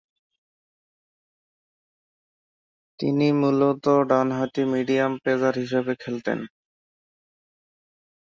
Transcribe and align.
তিনি 2.99 3.27
মূলত 3.39 3.85
ডানহাতি 4.09 4.63
মিডিয়াম 4.73 5.11
পেসার 5.23 5.53
হিসেবে 5.63 5.93
খেলতেন। 6.03 6.39